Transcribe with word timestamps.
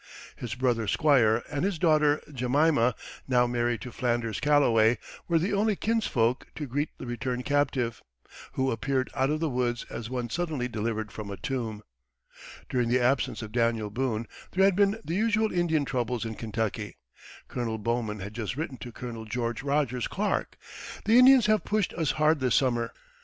His 0.35 0.55
brother 0.55 0.87
Squire, 0.87 1.43
and 1.47 1.63
his 1.63 1.77
daughter 1.77 2.21
Jemima 2.33 2.95
now 3.27 3.45
married 3.45 3.81
to 3.81 3.91
Flanders 3.91 4.39
Calloway 4.39 4.97
were 5.27 5.37
the 5.37 5.53
only 5.53 5.75
kinsfolk 5.75 6.47
to 6.55 6.65
greet 6.65 6.89
the 6.97 7.05
returned 7.05 7.45
captive, 7.45 8.01
who 8.53 8.71
appeared 8.71 9.11
out 9.13 9.29
of 9.29 9.39
the 9.39 9.47
woods 9.49 9.85
as 9.91 10.09
one 10.09 10.27
suddenly 10.27 10.67
delivered 10.67 11.11
from 11.11 11.29
a 11.29 11.37
tomb. 11.37 11.83
During 12.67 12.89
the 12.89 12.99
absence 12.99 13.43
of 13.43 13.51
Daniel 13.51 13.91
Boone 13.91 14.25
there 14.53 14.65
had 14.65 14.75
been 14.75 14.99
the 15.05 15.13
usual 15.13 15.51
Indian 15.51 15.85
troubles 15.85 16.25
in 16.25 16.33
Kentucky. 16.33 16.97
Colonel 17.47 17.77
Bowman 17.77 18.21
had 18.21 18.33
just 18.33 18.57
written 18.57 18.77
to 18.77 18.91
Colonel 18.91 19.25
George 19.25 19.61
Rogers 19.61 20.07
Clark, 20.07 20.57
"The 21.05 21.19
Indians 21.19 21.45
have 21.45 21.63
pushed 21.63 21.93
us 21.93 22.13
hard 22.13 22.39
this 22.39 22.55
summer." 22.55 22.91